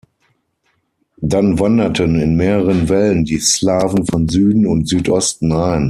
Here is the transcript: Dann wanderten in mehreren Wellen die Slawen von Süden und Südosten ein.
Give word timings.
Dann 1.21 1.59
wanderten 1.59 2.19
in 2.19 2.35
mehreren 2.35 2.89
Wellen 2.89 3.23
die 3.23 3.37
Slawen 3.37 4.03
von 4.07 4.27
Süden 4.27 4.65
und 4.65 4.89
Südosten 4.89 5.51
ein. 5.51 5.79